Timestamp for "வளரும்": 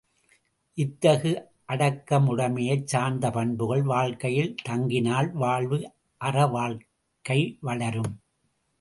7.61-8.13